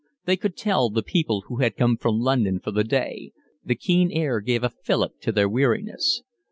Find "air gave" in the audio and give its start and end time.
4.11-4.63